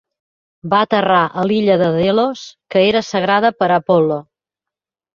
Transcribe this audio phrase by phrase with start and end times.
[0.71, 4.23] Va aterrar a l'illa de Delos, que era sagrada per a Apol·lo.